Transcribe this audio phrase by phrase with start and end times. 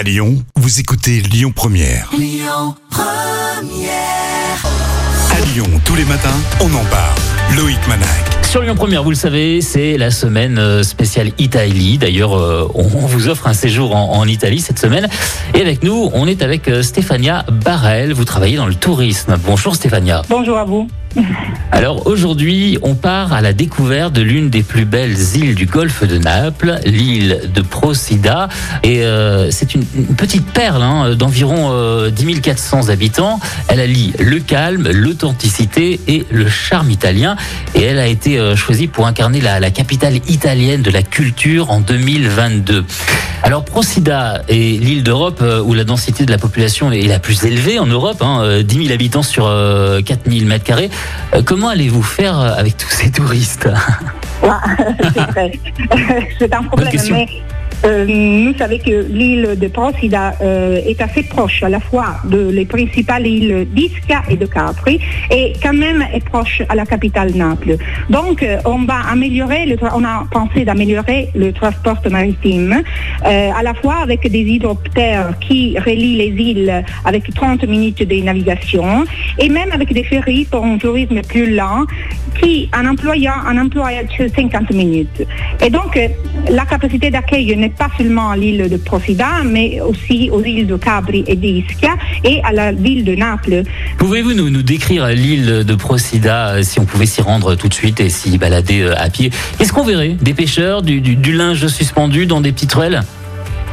[0.00, 2.08] À Lyon, vous écoutez Lyon Première.
[5.30, 7.18] À Lyon, tous les matins, on en parle.
[7.54, 8.46] Loïc Manac.
[8.46, 11.98] Sur Lyon Première, vous le savez, c'est la semaine euh, spéciale Italie.
[11.98, 15.06] D'ailleurs, euh, on vous offre un séjour en, en Italie cette semaine.
[15.52, 18.14] Et avec nous, on est avec euh, Stéphania Barrel.
[18.14, 19.36] Vous travaillez dans le tourisme.
[19.44, 20.22] Bonjour Stéphania.
[20.30, 20.88] Bonjour à vous.
[21.72, 26.04] Alors aujourd'hui, on part à la découverte de l'une des plus belles îles du golfe
[26.04, 28.48] de Naples, l'île de Procida.
[28.82, 29.84] Et euh, c'est une,
[30.16, 33.40] petite perle hein, d'environ euh, 10 400 habitants.
[33.68, 37.36] Elle allie le calme, l'authenticité et le charme italien.
[37.74, 41.70] Et elle a été euh, choisie pour incarner la, la capitale italienne de la culture
[41.70, 42.84] en 2022.
[43.42, 47.44] Alors Procida est l'île d'Europe euh, où la densité de la population est la plus
[47.44, 50.90] élevée en Europe, hein, euh, 10 000 habitants sur euh, 4 000 mètres carrés.
[51.34, 53.68] Euh, Comment allez-vous faire euh, avec tous ces touristes?
[56.38, 56.92] C'est un problème.
[57.10, 57.26] Mais euh,
[57.84, 62.66] nous savons que l'île de Procida euh, est assez proche à la fois de les
[62.66, 67.76] principales îles d'Ischia et de Capri et quand même est proche à la capitale Naples.
[68.10, 72.82] Donc euh, on va améliorer, le on a pensé d'améliorer le transport maritime
[73.26, 78.22] euh, à la fois avec des hydroptères qui relient les îles avec 30 minutes de
[78.22, 79.04] navigation
[79.38, 81.86] et même avec des ferries pour un tourisme plus lent
[82.40, 85.26] qui en employant un de 50 minutes.
[85.64, 86.08] Et donc, euh,
[86.50, 90.76] la capacité d'accueil n'est pas seulement à l'île de Procida, mais aussi aux îles de
[90.76, 93.62] Capri et d'Ischia et à la ville de Naples.
[93.98, 98.00] Pouvez-vous nous, décrire l'île de Procida, euh, si on pouvait s'y rendre tout de suite
[98.00, 99.30] et s'y balader euh, à pied?
[99.58, 100.16] Qu'est-ce qu'on verrait?
[100.20, 103.02] Des pêcheurs, du, du- du linge suspendu dans des petites ruelles?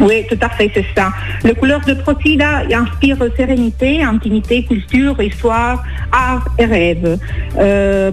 [0.00, 1.12] Oui, tout à fait, c'est ça.
[1.44, 7.18] Le couleur de Procida inspire sérénité, intimité, culture, histoire, art et rêve.
[7.58, 8.10] Euh,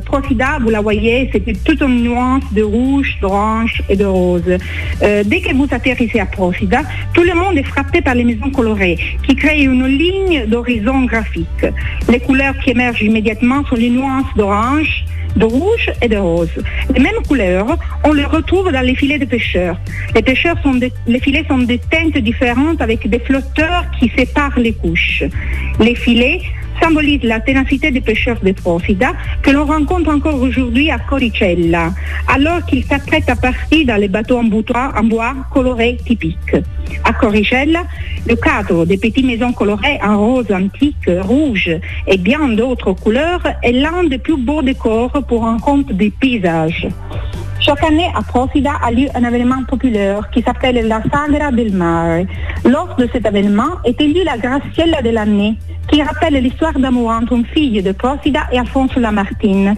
[0.62, 4.44] vous la voyez, c'était toute une nuance de rouge, d'orange et de rose.
[5.02, 6.82] Euh, dès que vous atterrissez à Procida,
[7.14, 11.66] tout le monde est frappé par les maisons colorées qui créent une ligne d'horizon graphique.
[12.10, 15.06] Les couleurs qui émergent immédiatement sont les nuances d'orange,
[15.38, 16.50] de rouge et de rose.
[16.94, 19.78] Les mêmes couleurs, on les retrouve dans les filets de pêcheurs.
[20.16, 20.22] Les
[20.76, 25.24] des- filets sont de teintes différentes avec des flotteurs qui séparent les couches.
[25.80, 26.42] Les filets
[26.88, 29.12] symbolisent la ténacité des pêcheurs de Procida
[29.42, 31.92] que l'on rencontre encore aujourd'hui à Coricella,
[32.34, 36.56] alors qu'ils s'apprêtent à partir dans les bateaux en en bois colorés typiques.
[37.04, 37.84] À Coricella,
[38.26, 41.72] le cadre des petites maisons colorées en rose antique, rouge
[42.08, 46.88] et bien d'autres couleurs est l'un des plus beaux décors pour rencontre des paysages.
[47.60, 52.26] Chaque année, à Procida a lieu un événement populaire qui s'appelle la Sagra del Mare.
[52.64, 55.58] Lors de cet événement est élue la Graciella de l'année,
[55.92, 59.76] qui rappelle l'histoire d'amour entre une fille de Procida et Alphonse Lamartine.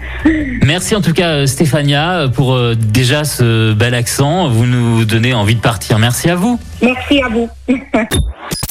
[0.66, 4.50] Merci en tout cas euh, Stéphania pour euh, déjà ce bel accent.
[4.50, 6.00] Vous nous donnez envie de partir.
[6.00, 6.60] Merci à vous.
[6.82, 7.50] Merci à vous.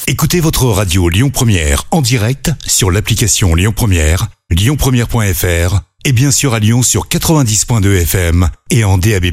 [0.07, 6.55] Écoutez votre radio Lyon Première en direct sur l'application Lyon Première, lyonpremière.fr et bien sûr
[6.55, 9.27] à Lyon sur 90.2 FM et en DAB+.